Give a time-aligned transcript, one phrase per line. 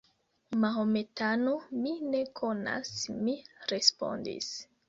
[0.63, 1.53] Mahometano,
[1.83, 2.93] mi ne konas,
[3.29, 3.39] mi
[3.75, 4.53] respondis.